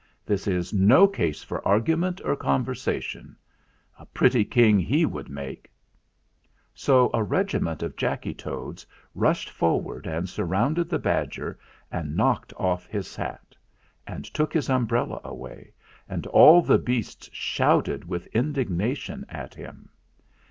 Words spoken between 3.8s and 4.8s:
A pretty king